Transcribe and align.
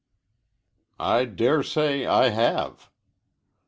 "I 0.99 1.25
dare 1.25 1.61
say 1.61 2.07
I 2.07 2.29
have." 2.29 2.89